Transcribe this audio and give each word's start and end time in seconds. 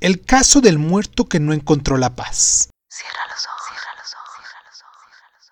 El 0.00 0.22
caso 0.22 0.60
del 0.60 0.78
muerto 0.78 1.24
que 1.26 1.40
no 1.40 1.54
encontró 1.54 1.96
la 1.96 2.14
paz. 2.14 2.68
Cierra 2.88 3.20
los 3.30 3.46
ojos, 3.46 3.62
cierra 3.68 3.92
los 3.96 4.14
ojos, 4.14 4.30
cierra 4.36 4.60
los 4.68 4.82
ojos, 4.82 5.08
cierra 5.16 5.30
los 5.38 5.50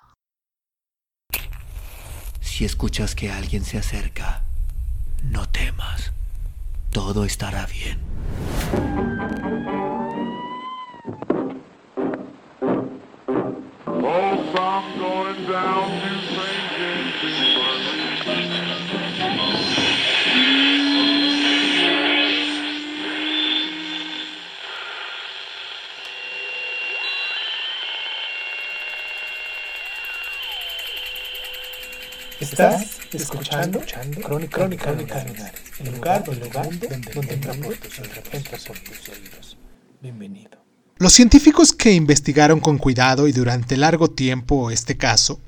ojos. 1.40 2.46
Si 2.46 2.64
escuchas 2.64 3.14
que 3.14 3.32
alguien 3.32 3.64
se 3.64 3.78
acerca, 3.78 4.42
no 5.22 5.48
temas. 5.48 6.12
Todo 6.90 7.24
estará 7.24 7.66
bien. 7.66 7.98
Estás 32.44 32.98
escuchando, 33.12 33.80
Crónica, 34.22 34.58
Crónica, 34.58 34.84
Crónica 34.92 35.24
el 35.80 35.94
lugar, 35.94 36.24
el 36.30 36.40
lugar 36.40 36.78
donde, 36.78 36.88
donde 37.14 37.32
entra 37.32 37.54
por 37.54 38.78
tus 38.78 39.08
oídos. 39.08 39.56
Bienvenido. 40.02 40.62
Los 40.98 41.14
científicos 41.14 41.72
que 41.72 41.92
investigaron 41.92 42.60
con 42.60 42.76
cuidado 42.76 43.26
y 43.28 43.32
durante 43.32 43.78
largo 43.78 44.08
tiempo 44.08 44.70
este 44.70 44.98
caso 44.98 45.40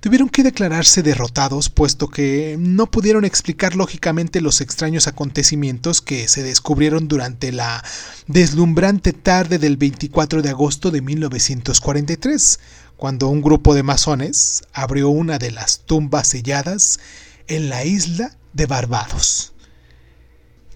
tuvieron 0.00 0.28
que 0.28 0.42
declararse 0.42 1.02
derrotados 1.02 1.68
puesto 1.68 2.08
que 2.08 2.56
no 2.58 2.90
pudieron 2.90 3.24
explicar 3.24 3.76
lógicamente 3.76 4.40
los 4.40 4.60
extraños 4.60 5.06
acontecimientos 5.06 6.00
que 6.00 6.28
se 6.28 6.42
descubrieron 6.42 7.08
durante 7.08 7.52
la 7.52 7.82
deslumbrante 8.26 9.12
tarde 9.12 9.58
del 9.58 9.76
24 9.76 10.42
de 10.42 10.50
agosto 10.50 10.90
de 10.90 11.02
1943, 11.02 12.60
cuando 12.96 13.28
un 13.28 13.42
grupo 13.42 13.74
de 13.74 13.82
masones 13.82 14.64
abrió 14.72 15.08
una 15.08 15.38
de 15.38 15.50
las 15.50 15.80
tumbas 15.80 16.28
selladas 16.28 17.00
en 17.48 17.68
la 17.68 17.84
isla 17.84 18.36
de 18.52 18.66
Barbados. 18.66 19.52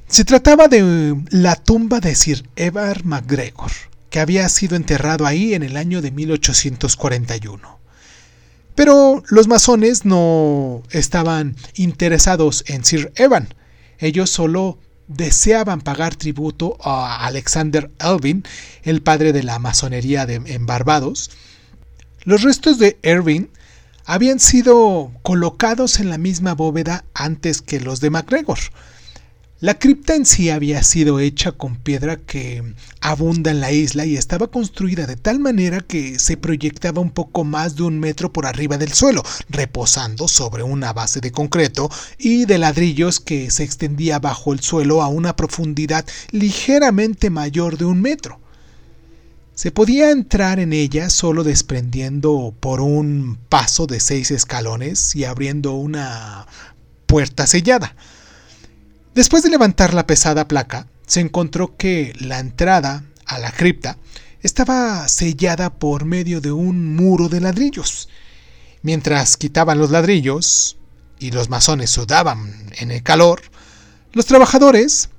Se 0.07 0.25
trataba 0.25 0.67
de 0.67 1.17
la 1.31 1.55
tumba 1.57 2.01
de 2.01 2.15
Sir 2.15 2.49
Evar 2.57 3.05
MacGregor, 3.05 3.71
que 4.11 4.19
había 4.19 4.49
sido 4.49 4.75
enterrado 4.75 5.25
ahí 5.25 5.55
en 5.55 5.63
el 5.63 5.77
año 5.77 6.03
de 6.03 6.11
1841. 6.11 7.80
Pero 8.81 9.23
los 9.29 9.47
masones 9.47 10.07
no 10.07 10.83
estaban 10.89 11.55
interesados 11.75 12.65
en 12.67 12.83
Sir 12.83 13.13
Evan. 13.15 13.53
Ellos 13.99 14.31
solo 14.31 14.79
deseaban 15.07 15.83
pagar 15.83 16.15
tributo 16.17 16.79
a 16.81 17.27
Alexander 17.27 17.91
Elvin, 17.99 18.43
el 18.83 19.03
padre 19.03 19.35
de 19.35 19.43
la 19.43 19.59
masonería 19.59 20.25
de, 20.25 20.37
en 20.37 20.65
Barbados. 20.65 21.31
Los 22.25 22.41
restos 22.41 22.79
de 22.79 22.99
Erwin 23.03 23.51
habían 24.07 24.41
sido 24.41 25.13
colocados 25.21 26.01
en 26.01 26.09
la 26.09 26.17
misma 26.17 26.55
bóveda 26.55 27.05
antes 27.13 27.61
que 27.61 27.81
los 27.81 28.01
de 28.01 28.09
MacGregor. 28.09 28.61
La 29.63 29.79
cripta 29.79 30.15
en 30.15 30.25
sí 30.25 30.49
había 30.49 30.83
sido 30.83 31.21
hecha 31.21 31.53
con 31.53 31.77
piedra 31.77 32.17
que 32.17 32.63
abunda 33.03 33.51
en 33.51 33.61
la 33.61 33.71
isla 33.71 34.07
y 34.07 34.17
estaba 34.17 34.47
construida 34.47 35.07
de 35.07 35.17
tal 35.17 35.39
manera 35.39 35.83
que 35.83 36.19
se 36.19 36.39
proyectaba 36.39 37.03
un 37.03 37.11
poco 37.11 37.45
más 37.45 37.77
de 37.77 37.83
un 37.83 38.01
metro 38.01 38.33
por 38.33 38.47
arriba 38.47 38.79
del 38.79 38.95
suelo, 38.95 39.23
reposando 39.51 40.29
sobre 40.29 40.63
una 40.63 40.95
base 40.95 41.21
de 41.21 41.31
concreto 41.31 41.91
y 42.17 42.47
de 42.47 42.57
ladrillos 42.57 43.21
que 43.21 43.51
se 43.51 43.63
extendía 43.63 44.19
bajo 44.19 44.55
el 44.55 44.61
suelo 44.61 45.03
a 45.03 45.09
una 45.09 45.37
profundidad 45.37 46.07
ligeramente 46.31 47.29
mayor 47.29 47.77
de 47.77 47.85
un 47.85 48.01
metro. 48.01 48.41
Se 49.55 49.71
podía 49.71 50.11
entrar 50.11 50.59
en 50.59 50.73
ella 50.73 51.11
solo 51.11 51.45
desprendiendo 51.45 52.55
por 52.61 52.81
un 52.81 53.39
paso 53.51 53.87
de 53.87 54.01
seis 54.01 54.31
escalones 54.31 55.15
y 55.15 55.25
abriendo 55.25 55.75
una 55.75 56.47
puerta 57.05 57.47
sellada. 57.47 57.95
Después 59.21 59.43
de 59.43 59.51
levantar 59.51 59.93
la 59.93 60.07
pesada 60.07 60.49
placa, 60.49 60.87
se 61.07 61.21
encontró 61.21 61.77
que 61.77 62.15
la 62.21 62.39
entrada 62.39 63.05
a 63.27 63.39
la 63.39 63.53
cripta 63.53 63.99
estaba 64.41 65.07
sellada 65.09 65.75
por 65.75 66.07
medio 66.07 66.41
de 66.41 66.53
un 66.53 66.97
muro 66.97 67.29
de 67.29 67.43
ladrillos. 67.43 68.09
Mientras 68.81 69.37
quitaban 69.37 69.79
los 69.79 69.91
ladrillos 69.91 70.79
y 71.19 71.33
los 71.33 71.51
masones 71.51 71.91
sudaban 71.91 72.71
en 72.79 72.91
el 72.91 73.03
calor, 73.03 73.43
los 74.15 74.25
trabajadores 74.25 75.11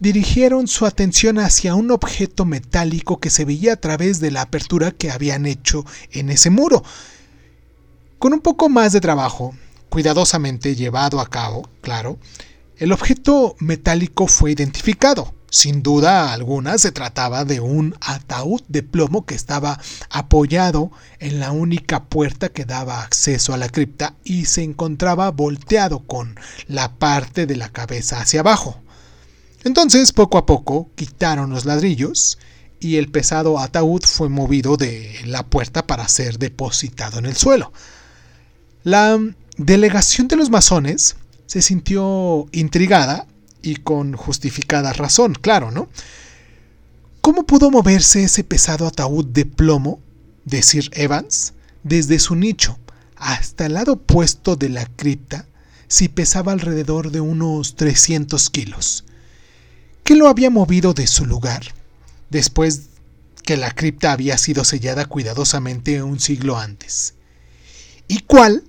dirigieron 0.00 0.66
su 0.66 0.86
atención 0.86 1.38
hacia 1.38 1.74
un 1.74 1.90
objeto 1.90 2.46
metálico 2.46 3.20
que 3.20 3.28
se 3.28 3.44
veía 3.44 3.74
a 3.74 3.80
través 3.80 4.18
de 4.18 4.30
la 4.30 4.40
apertura 4.40 4.92
que 4.92 5.10
habían 5.10 5.44
hecho 5.44 5.84
en 6.10 6.30
ese 6.30 6.48
muro. 6.48 6.82
Con 8.18 8.32
un 8.32 8.40
poco 8.40 8.70
más 8.70 8.94
de 8.94 9.02
trabajo, 9.02 9.54
cuidadosamente 9.90 10.74
llevado 10.74 11.20
a 11.20 11.28
cabo, 11.28 11.68
claro, 11.82 12.18
el 12.82 12.90
objeto 12.90 13.54
metálico 13.60 14.26
fue 14.26 14.50
identificado. 14.50 15.32
Sin 15.48 15.84
duda 15.84 16.32
alguna 16.32 16.78
se 16.78 16.90
trataba 16.90 17.44
de 17.44 17.60
un 17.60 17.94
ataúd 18.00 18.60
de 18.66 18.82
plomo 18.82 19.24
que 19.24 19.36
estaba 19.36 19.78
apoyado 20.10 20.90
en 21.20 21.38
la 21.38 21.52
única 21.52 22.06
puerta 22.06 22.48
que 22.48 22.64
daba 22.64 23.04
acceso 23.04 23.54
a 23.54 23.56
la 23.56 23.68
cripta 23.68 24.16
y 24.24 24.46
se 24.46 24.64
encontraba 24.64 25.30
volteado 25.30 26.00
con 26.00 26.34
la 26.66 26.96
parte 26.96 27.46
de 27.46 27.54
la 27.54 27.68
cabeza 27.68 28.20
hacia 28.20 28.40
abajo. 28.40 28.80
Entonces, 29.62 30.10
poco 30.10 30.36
a 30.36 30.44
poco, 30.44 30.90
quitaron 30.96 31.50
los 31.50 31.64
ladrillos 31.64 32.36
y 32.80 32.96
el 32.96 33.12
pesado 33.12 33.60
ataúd 33.60 34.02
fue 34.02 34.28
movido 34.28 34.76
de 34.76 35.20
la 35.26 35.46
puerta 35.46 35.86
para 35.86 36.08
ser 36.08 36.36
depositado 36.36 37.20
en 37.20 37.26
el 37.26 37.36
suelo. 37.36 37.72
La 38.82 39.20
delegación 39.56 40.26
de 40.26 40.34
los 40.34 40.50
masones 40.50 41.14
se 41.52 41.60
sintió 41.60 42.46
intrigada 42.52 43.26
y 43.60 43.76
con 43.76 44.14
justificada 44.14 44.94
razón, 44.94 45.34
claro, 45.34 45.70
¿no? 45.70 45.90
¿Cómo 47.20 47.44
pudo 47.44 47.70
moverse 47.70 48.24
ese 48.24 48.42
pesado 48.42 48.86
ataúd 48.86 49.26
de 49.26 49.44
plomo 49.44 50.00
de 50.46 50.62
Sir 50.62 50.88
Evans 50.94 51.52
desde 51.82 52.18
su 52.20 52.36
nicho 52.36 52.78
hasta 53.16 53.66
el 53.66 53.74
lado 53.74 53.92
opuesto 53.92 54.56
de 54.56 54.70
la 54.70 54.86
cripta 54.86 55.44
si 55.88 56.08
pesaba 56.08 56.52
alrededor 56.52 57.10
de 57.10 57.20
unos 57.20 57.76
300 57.76 58.48
kilos? 58.48 59.04
¿Qué 60.04 60.14
lo 60.14 60.28
había 60.28 60.48
movido 60.48 60.94
de 60.94 61.06
su 61.06 61.26
lugar 61.26 61.74
después 62.30 62.84
que 63.44 63.58
la 63.58 63.72
cripta 63.72 64.12
había 64.12 64.38
sido 64.38 64.64
sellada 64.64 65.04
cuidadosamente 65.04 66.02
un 66.02 66.18
siglo 66.18 66.58
antes? 66.58 67.12
¿Y 68.08 68.20
cuál 68.20 68.64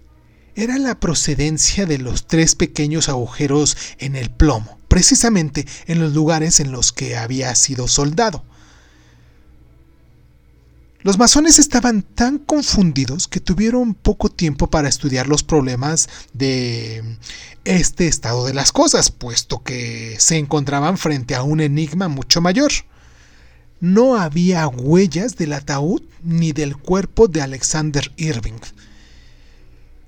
era 0.55 0.77
la 0.77 0.99
procedencia 0.99 1.85
de 1.85 1.97
los 1.97 2.27
tres 2.27 2.55
pequeños 2.55 3.09
agujeros 3.09 3.77
en 3.97 4.15
el 4.15 4.29
plomo, 4.29 4.79
precisamente 4.87 5.65
en 5.87 5.99
los 5.99 6.13
lugares 6.13 6.59
en 6.59 6.71
los 6.71 6.91
que 6.91 7.17
había 7.17 7.53
sido 7.55 7.87
soldado. 7.87 8.43
Los 11.03 11.17
masones 11.17 11.59
estaban 11.59 12.01
tan 12.01 12.37
confundidos 12.37 13.27
que 13.27 13.41
tuvieron 13.41 13.93
poco 13.93 14.29
tiempo 14.29 14.67
para 14.67 14.87
estudiar 14.87 15.27
los 15.27 15.43
problemas 15.43 16.07
de 16.31 17.17
este 17.65 18.07
estado 18.07 18.45
de 18.45 18.53
las 18.53 18.71
cosas, 18.71 19.11
puesto 19.11 19.63
que 19.63 20.15
se 20.19 20.37
encontraban 20.37 20.97
frente 20.97 21.35
a 21.35 21.43
un 21.43 21.59
enigma 21.59 22.07
mucho 22.07 22.39
mayor. 22.39 22.71
No 23.81 24.15
había 24.15 24.65
huellas 24.69 25.35
del 25.35 25.51
ataúd 25.51 26.03
ni 26.23 26.53
del 26.53 26.77
cuerpo 26.77 27.27
de 27.27 27.41
Alexander 27.41 28.09
Irving. 28.15 28.61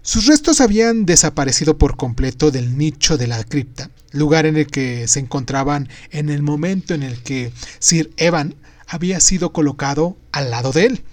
Sus 0.06 0.28
restos 0.28 0.62
habían 0.62 1.08
desaparecido 1.08 1.80
por 1.80 1.98
completo 1.98 2.52
del 2.52 2.78
nicho 2.78 3.18
de 3.18 3.26
la 3.26 3.44
cripta, 3.44 3.90
lugar 4.12 4.46
en 4.46 4.56
el 4.56 4.68
que 4.68 5.08
se 5.08 5.20
encontraban 5.20 5.90
en 6.12 6.30
el 6.30 6.44
momento 6.44 6.94
en 6.94 7.02
el 7.02 7.24
que 7.24 7.52
Sir 7.80 8.14
Evan 8.18 8.54
había 8.86 9.20
sido 9.20 9.52
colocado 9.52 10.16
al 10.32 10.52
lado 10.52 10.72
de 10.72 10.86
él. 10.86 11.04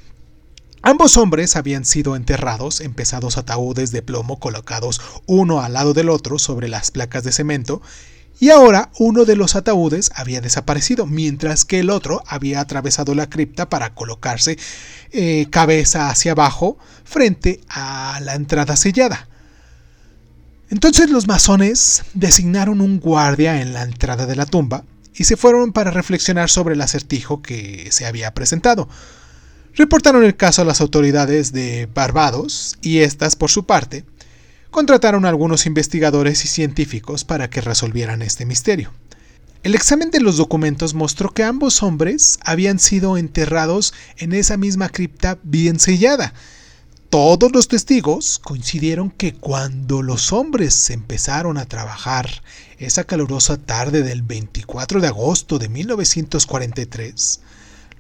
Ambos 0.83 1.17
hombres 1.17 1.57
habían 1.57 1.87
sido 1.87 2.17
enterrados 2.17 2.83
en 2.83 2.93
pesados 2.93 3.39
ataúdes 3.39 3.93
de 3.93 4.03
plomo 4.03 4.39
colocados 4.39 5.01
uno 5.25 5.63
al 5.63 5.73
lado 5.73 5.95
del 5.95 6.11
otro 6.11 6.39
sobre 6.39 6.69
las 6.69 6.91
placas 6.91 7.25
de 7.25 7.33
cemento, 7.33 7.81
y 8.43 8.51
ahora 8.51 8.91
uno 8.99 9.25
de 9.25 9.37
los 9.37 9.55
ataúdes 9.55 10.11
había 10.17 10.41
desaparecido, 10.41 11.07
mientras 11.07 11.65
que 11.65 11.79
el 11.79 11.91
otro 11.91 12.25
había 12.27 12.59
atravesado 12.59 13.15
la 13.15 13.31
cripta 13.31 13.69
para 13.69 13.95
colocarse 13.95 14.59
eh, 15.13 15.47
cabeza 15.49 16.11
hacia 16.11 16.33
abajo 16.33 16.77
frente 17.05 17.61
a 17.69 18.19
la 18.21 18.35
entrada 18.35 18.77
sellada. 18.77 19.29
Entonces 20.71 21.09
los 21.09 21.29
masones 21.29 22.03
designaron 22.15 22.81
un 22.81 22.99
guardia 22.99 23.63
en 23.63 23.75
la 23.75 23.85
entrada 23.85 24.27
de 24.27 24.35
la 24.35 24.47
tumba 24.47 24.83
y 25.15 25.23
se 25.23 25.37
fueron 25.37 25.73
para 25.73 25.93
reflexionar 25.93 26.51
sobre 26.51 26.75
el 26.75 26.81
acertijo 26.81 27.43
que 27.43 27.93
se 27.93 28.07
había 28.07 28.35
presentado. 28.35 28.89
Reportaron 29.77 30.25
el 30.25 30.37
caso 30.37 30.63
a 30.63 30.65
las 30.65 30.81
autoridades 30.81 31.53
de 31.53 31.89
Barbados 31.95 32.77
y 32.83 32.99
éstas, 32.99 33.37
por 33.37 33.53
su 33.53 33.67
parte, 33.67 34.05
contrataron 34.73 35.25
a 35.25 35.29
algunos 35.29 35.67
investigadores 35.67 36.45
y 36.45 36.49
científicos 36.49 37.25
para 37.25 37.49
que 37.49 37.61
resolvieran 37.61 38.23
este 38.23 38.47
misterio. 38.47 38.91
El 39.63 39.77
examen 39.77 40.11
de 40.11 40.19
los 40.19 40.39
documentos 40.39 40.95
mostró 40.95 41.31
que 41.31 41.45
ambos 41.45 41.85
hombres 41.85 42.41
habían 42.43 42.81
sido 42.81 43.17
enterrados 43.17 43.95
en 44.17 44.33
esa 44.33 44.57
misma 44.57 44.89
cripta 44.89 45.39
bien 45.45 45.79
sellada. 45.79 46.35
Todos 47.11 47.53
los 47.53 47.69
testigos 47.69 48.41
coincidieron 48.41 49.11
que 49.11 49.35
cuando 49.35 50.01
los 50.03 50.33
hombres 50.33 50.89
empezaron 50.91 51.59
a 51.59 51.67
trabajar 51.67 52.43
esa 52.79 53.05
calurosa 53.05 53.59
tarde 53.59 54.03
del 54.03 54.23
24 54.23 55.03
de 55.03 55.09
agosto 55.09 55.59
de 55.59 55.69
1943, 55.69 57.41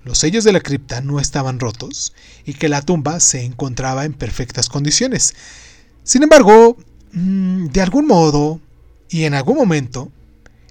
los 0.04 0.18
sellos 0.18 0.42
de 0.42 0.52
la 0.52 0.60
cripta 0.60 1.02
no 1.02 1.20
estaban 1.20 1.60
rotos 1.60 2.14
y 2.46 2.54
que 2.54 2.70
la 2.70 2.80
tumba 2.80 3.20
se 3.20 3.44
encontraba 3.44 4.06
en 4.06 4.14
perfectas 4.14 4.70
condiciones. 4.70 5.34
Sin 6.04 6.22
embargo, 6.22 6.76
mm, 7.12 7.66
de 7.66 7.80
algún 7.80 8.06
modo 8.06 8.60
y 9.08 9.24
en 9.24 9.34
algún 9.34 9.56
momento, 9.56 10.10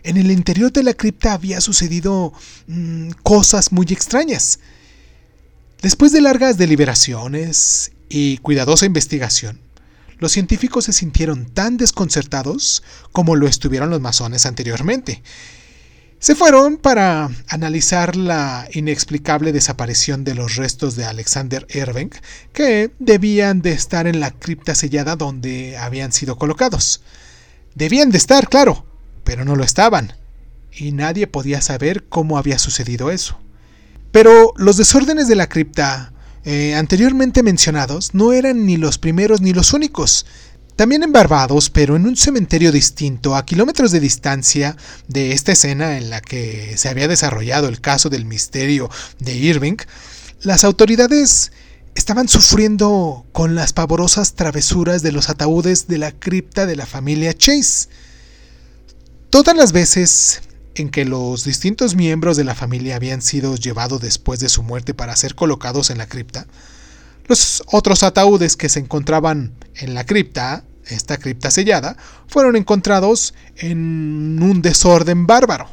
en 0.03 0.17
el 0.17 0.31
interior 0.31 0.71
de 0.71 0.83
la 0.83 0.93
cripta 0.93 1.33
había 1.33 1.61
sucedido 1.61 2.33
mm, 2.67 3.11
cosas 3.23 3.71
muy 3.71 3.85
extrañas. 3.89 4.59
Después 5.81 6.11
de 6.11 6.21
largas 6.21 6.57
deliberaciones 6.57 7.91
y 8.09 8.37
cuidadosa 8.37 8.85
investigación, 8.85 9.59
los 10.19 10.31
científicos 10.31 10.85
se 10.85 10.93
sintieron 10.93 11.45
tan 11.45 11.77
desconcertados 11.77 12.83
como 13.11 13.35
lo 13.35 13.47
estuvieron 13.47 13.89
los 13.89 14.01
masones 14.01 14.45
anteriormente. 14.45 15.23
Se 16.21 16.35
fueron 16.35 16.77
para 16.77 17.31
analizar 17.47 18.15
la 18.15 18.67
inexplicable 18.73 19.51
desaparición 19.51 20.23
de 20.23 20.35
los 20.35 20.55
restos 20.55 20.95
de 20.95 21.03
Alexander 21.03 21.65
Erving, 21.67 22.11
que 22.53 22.91
debían 22.99 23.63
de 23.63 23.71
estar 23.71 24.05
en 24.05 24.19
la 24.19 24.29
cripta 24.29 24.75
sellada 24.75 25.15
donde 25.15 25.77
habían 25.77 26.11
sido 26.11 26.37
colocados. 26.37 27.01
Debían 27.73 28.11
de 28.11 28.19
estar, 28.19 28.49
claro, 28.49 28.85
pero 29.23 29.45
no 29.45 29.55
lo 29.55 29.63
estaban, 29.63 30.13
y 30.71 30.91
nadie 30.91 31.25
podía 31.25 31.59
saber 31.59 32.03
cómo 32.03 32.37
había 32.37 32.59
sucedido 32.59 33.09
eso. 33.09 33.39
Pero 34.11 34.53
los 34.57 34.77
desórdenes 34.77 35.27
de 35.27 35.35
la 35.35 35.49
cripta 35.49 36.13
eh, 36.43 36.75
anteriormente 36.75 37.41
mencionados 37.41 38.13
no 38.13 38.31
eran 38.31 38.67
ni 38.67 38.77
los 38.77 38.99
primeros 38.99 39.41
ni 39.41 39.53
los 39.53 39.73
únicos. 39.73 40.27
También 40.81 41.03
en 41.03 41.11
Barbados, 41.11 41.69
pero 41.69 41.95
en 41.95 42.07
un 42.07 42.17
cementerio 42.17 42.71
distinto, 42.71 43.35
a 43.35 43.45
kilómetros 43.45 43.91
de 43.91 43.99
distancia 43.99 44.75
de 45.07 45.33
esta 45.33 45.51
escena 45.51 45.95
en 45.95 46.09
la 46.09 46.21
que 46.21 46.75
se 46.75 46.89
había 46.89 47.07
desarrollado 47.07 47.67
el 47.67 47.79
caso 47.79 48.09
del 48.09 48.25
misterio 48.25 48.89
de 49.19 49.35
Irving, 49.35 49.77
las 50.41 50.63
autoridades 50.63 51.51
estaban 51.93 52.27
sufriendo 52.27 53.27
con 53.31 53.53
las 53.53 53.73
pavorosas 53.73 54.33
travesuras 54.33 55.03
de 55.03 55.11
los 55.11 55.29
ataúdes 55.29 55.87
de 55.87 55.99
la 55.99 56.13
cripta 56.13 56.65
de 56.65 56.75
la 56.75 56.87
familia 56.87 57.37
Chase. 57.37 57.87
Todas 59.29 59.55
las 59.55 59.73
veces 59.73 60.41
en 60.73 60.89
que 60.89 61.05
los 61.05 61.43
distintos 61.43 61.93
miembros 61.93 62.37
de 62.37 62.43
la 62.43 62.55
familia 62.55 62.95
habían 62.95 63.21
sido 63.21 63.55
llevados 63.55 64.01
después 64.01 64.39
de 64.39 64.49
su 64.49 64.63
muerte 64.63 64.95
para 64.95 65.15
ser 65.15 65.35
colocados 65.35 65.91
en 65.91 65.99
la 65.99 66.07
cripta, 66.07 66.47
los 67.27 67.61
otros 67.67 68.01
ataúdes 68.01 68.57
que 68.57 68.67
se 68.67 68.79
encontraban 68.79 69.53
en 69.75 69.93
la 69.93 70.07
cripta, 70.07 70.63
esta 70.87 71.17
cripta 71.17 71.51
sellada, 71.51 71.97
fueron 72.27 72.55
encontrados 72.55 73.33
en 73.55 74.41
un 74.41 74.61
desorden 74.61 75.27
bárbaro. 75.27 75.69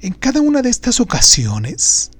En 0.00 0.12
cada 0.12 0.40
una 0.40 0.62
de 0.62 0.70
estas 0.70 1.00
ocasiones, 1.00 2.10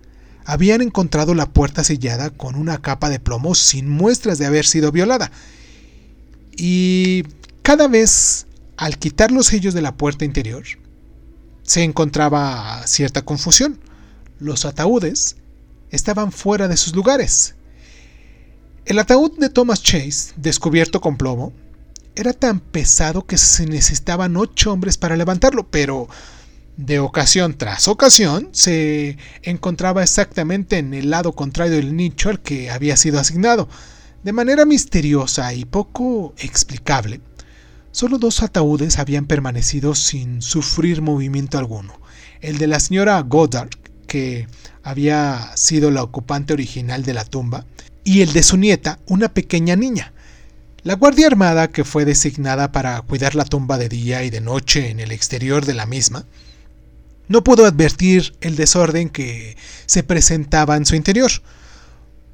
habían 0.44 0.82
encontrado 0.82 1.34
la 1.34 1.46
puerta 1.46 1.84
sellada 1.84 2.30
con 2.30 2.54
una 2.54 2.80
capa 2.80 3.10
de 3.10 3.20
plomo 3.20 3.54
sin 3.54 3.88
muestras 3.88 4.38
de 4.38 4.46
haber 4.46 4.66
sido 4.66 4.92
violada. 4.92 5.30
Y 6.56 7.24
cada 7.62 7.88
vez, 7.88 8.46
al 8.76 8.98
quitar 8.98 9.30
los 9.30 9.46
sellos 9.46 9.74
de 9.74 9.82
la 9.82 9.96
puerta 9.96 10.24
interior, 10.24 10.64
se 11.62 11.82
encontraba 11.82 12.86
cierta 12.86 13.22
confusión. 13.22 13.80
Los 14.38 14.64
ataúdes 14.64 15.36
estaban 15.90 16.32
fuera 16.32 16.69
de 16.69 16.76
sus 16.76 16.94
lugares. 16.94 17.54
El 18.84 18.98
ataúd 18.98 19.38
de 19.38 19.48
Thomas 19.48 19.82
Chase, 19.82 20.32
descubierto 20.36 21.00
con 21.00 21.16
plomo, 21.16 21.52
era 22.14 22.32
tan 22.32 22.60
pesado 22.60 23.26
que 23.26 23.38
se 23.38 23.66
necesitaban 23.66 24.36
ocho 24.36 24.72
hombres 24.72 24.98
para 24.98 25.16
levantarlo, 25.16 25.68
pero 25.70 26.08
de 26.76 26.98
ocasión 26.98 27.56
tras 27.56 27.88
ocasión 27.88 28.48
se 28.52 29.18
encontraba 29.42 30.02
exactamente 30.02 30.78
en 30.78 30.94
el 30.94 31.10
lado 31.10 31.32
contrario 31.32 31.76
del 31.76 31.96
nicho 31.96 32.30
al 32.30 32.40
que 32.40 32.70
había 32.70 32.96
sido 32.96 33.20
asignado. 33.20 33.68
De 34.22 34.32
manera 34.32 34.64
misteriosa 34.64 35.52
y 35.54 35.64
poco 35.64 36.34
explicable, 36.38 37.20
solo 37.90 38.18
dos 38.18 38.42
ataúdes 38.42 38.98
habían 38.98 39.26
permanecido 39.26 39.94
sin 39.94 40.42
sufrir 40.42 41.02
movimiento 41.02 41.58
alguno. 41.58 42.00
El 42.40 42.58
de 42.58 42.66
la 42.66 42.80
señora 42.80 43.20
Goddard, 43.20 43.70
que 44.06 44.46
había 44.82 45.52
sido 45.56 45.90
la 45.90 46.02
ocupante 46.02 46.52
original 46.52 47.04
de 47.04 47.14
la 47.14 47.24
tumba, 47.24 47.64
y 48.04 48.20
el 48.22 48.32
de 48.32 48.42
su 48.42 48.56
nieta, 48.56 48.98
una 49.06 49.32
pequeña 49.32 49.76
niña. 49.76 50.12
La 50.84 50.96
Guardia 50.96 51.29
Armada, 51.29 51.70
que 51.70 51.84
fue 51.84 52.05
designada 52.05 52.73
para 52.73 53.00
cuidar 53.02 53.37
la 53.37 53.44
tumba 53.44 53.79
de 53.79 53.88
día 53.88 54.25
y 54.25 54.31
de 54.31 54.40
noche 54.40 54.90
en 54.90 54.99
el 54.99 55.12
exterior 55.12 55.64
de 55.64 55.75
la 55.75 55.87
misma, 55.87 56.25
no 57.29 57.44
pudo 57.44 57.67
advertir 57.67 58.34
el 58.40 58.56
desorden 58.56 59.08
que 59.08 59.56
se 59.87 60.02
presentaba 60.02 60.76
en 60.76 60.84
su 60.84 60.96
interior. 60.96 61.31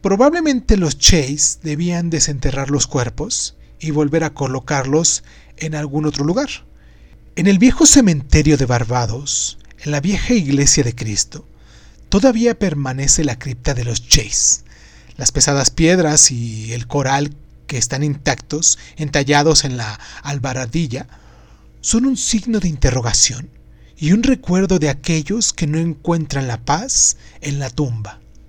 Probablemente 0.01 0.79
los 0.79 0.97
Chase 0.97 1.59
debían 1.63 2.09
desenterrar 2.09 2.71
los 2.71 2.87
cuerpos 2.87 3.55
y 3.81 3.91
volver 3.91 4.25
a 4.25 4.33
colocarlos 4.33 5.25
en 5.59 5.75
algún 5.75 6.07
otro 6.07 6.25
lugar. 6.25 6.49
En 7.37 7.49
el 7.49 7.59
viejo 7.59 7.85
cementerio 7.85 8.57
de 8.57 8.65
Barbados, 8.65 9.59
en 9.79 9.91
la 9.91 10.01
vieja 10.01 10.33
iglesia 10.33 10.83
de 10.85 10.95
Cristo, 10.95 11.47
todavía 12.09 12.59
permanece 12.59 13.25
la 13.25 13.39
cripta 13.39 13.75
de 13.75 13.85
los 13.85 14.09
Chase. 14.09 14.63
Las 15.19 15.33
pesadas 15.33 15.69
piedras 15.69 16.31
y 16.31 16.73
el 16.73 16.87
coral 16.87 17.37
que 17.69 17.79
están 17.79 18.03
intactos, 18.03 18.81
entallados 18.97 19.65
en 19.65 19.77
la 19.77 20.01
albaradilla, 20.25 21.07
son 21.81 22.07
un 22.07 22.17
signo 22.17 22.59
de 22.59 22.67
interrogación 22.67 23.51
y 23.97 24.11
un 24.11 24.25
recuerdo 24.25 24.81
de 24.81 24.89
aquellos 24.89 25.53
que 25.53 25.69
no 25.69 25.79
encuentran 25.79 26.49
la 26.49 26.65
paz 26.65 27.17
en 27.41 27.61
la 27.61 27.71
tumba. 27.71 28.21